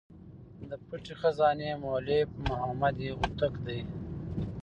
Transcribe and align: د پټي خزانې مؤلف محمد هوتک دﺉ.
د 0.69 0.71
پټي 0.85 1.13
خزانې 1.21 1.69
مؤلف 1.83 2.29
محمد 2.47 2.97
هوتک 3.19 3.53
دﺉ. 3.65 3.87